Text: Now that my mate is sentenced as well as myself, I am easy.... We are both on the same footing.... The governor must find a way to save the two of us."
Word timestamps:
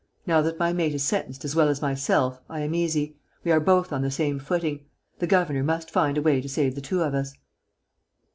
Now 0.25 0.41
that 0.41 0.57
my 0.57 0.73
mate 0.73 0.95
is 0.95 1.03
sentenced 1.03 1.45
as 1.45 1.55
well 1.55 1.69
as 1.69 1.79
myself, 1.79 2.41
I 2.49 2.61
am 2.61 2.73
easy.... 2.73 3.17
We 3.43 3.51
are 3.51 3.59
both 3.59 3.93
on 3.93 4.01
the 4.01 4.09
same 4.09 4.39
footing.... 4.39 4.83
The 5.19 5.27
governor 5.27 5.61
must 5.63 5.91
find 5.91 6.17
a 6.17 6.23
way 6.23 6.41
to 6.41 6.49
save 6.49 6.73
the 6.73 6.81
two 6.81 7.03
of 7.03 7.13
us." 7.13 7.35